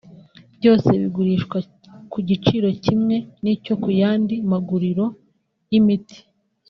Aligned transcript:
Byose 0.57 0.89
bigurishwa 1.01 1.57
ku 2.11 2.17
giciro 2.29 2.67
kimwe 2.83 3.15
n’icyo 3.43 3.73
ku 3.81 3.89
yandi 4.01 4.35
maguriro 4.51 5.05
y’imiti 5.71 6.17